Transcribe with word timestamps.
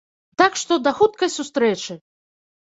Так 0.41 0.55
што 0.61 0.77
да 0.85 0.93
хуткай 1.01 1.31
сустрэчы! 1.37 1.99